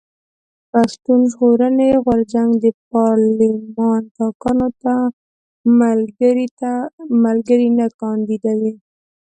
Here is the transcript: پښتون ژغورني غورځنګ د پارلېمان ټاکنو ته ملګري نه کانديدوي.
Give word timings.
پښتون 0.71 1.19
ژغورني 1.31 1.89
غورځنګ 2.03 2.51
د 2.63 2.65
پارلېمان 2.91 4.01
ټاکنو 4.17 4.67
ته 4.83 4.93
ملګري 7.27 7.67
نه 7.79 7.87
کانديدوي. 8.01 8.73